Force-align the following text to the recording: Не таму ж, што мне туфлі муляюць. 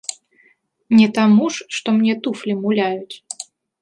Не 0.99 1.05
таму 1.17 1.45
ж, 1.57 1.67
што 1.81 1.87
мне 1.99 2.13
туфлі 2.25 2.53
муляюць. 2.63 3.15